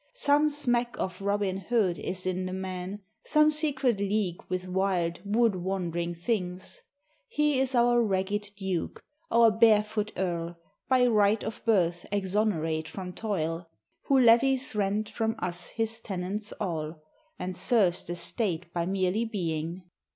Some 0.15 0.49
smack 0.49 0.97
of 0.97 1.21
Robin 1.21 1.57
Hood 1.57 1.99
is 1.99 2.25
in 2.25 2.47
the 2.47 2.53
man, 2.53 3.03
Some 3.23 3.51
secret 3.51 3.99
league 3.99 4.41
with 4.49 4.67
wild 4.67 5.19
wood 5.23 5.57
wandering 5.57 6.15
things; 6.15 6.81
He 7.27 7.59
is 7.59 7.75
our 7.75 8.01
ragged 8.01 8.49
Duke, 8.57 9.03
our 9.29 9.51
barefoot 9.51 10.11
Earl, 10.17 10.57
By 10.89 11.05
right 11.05 11.43
of 11.43 11.63
birth 11.67 12.07
exonerate 12.11 12.87
from 12.87 13.13
toil, 13.13 13.37
20 13.37 13.43
UNDER 13.43 13.47
THE 13.47 13.55
WILLOWS. 13.55 14.05
Who 14.05 14.19
levies 14.25 14.75
rent 14.75 15.09
from 15.09 15.35
us 15.37 15.67
his 15.67 15.99
tenants 15.99 16.51
all, 16.53 17.03
And 17.37 17.55
serves 17.55 18.03
the 18.03 18.15
state 18.15 18.73
by 18.73 18.87
merely 18.87 19.25
being. 19.25 19.83